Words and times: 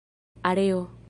areo 0.43 0.91